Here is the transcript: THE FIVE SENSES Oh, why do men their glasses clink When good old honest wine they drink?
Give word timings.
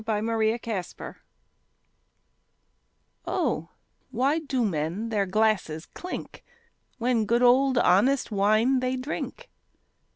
THE 0.03 0.57
FIVE 0.63 0.63
SENSES 0.65 1.15
Oh, 3.27 3.69
why 4.09 4.39
do 4.39 4.65
men 4.65 5.09
their 5.09 5.27
glasses 5.27 5.85
clink 5.85 6.43
When 6.97 7.25
good 7.27 7.43
old 7.43 7.77
honest 7.77 8.31
wine 8.31 8.79
they 8.79 8.95
drink? 8.95 9.51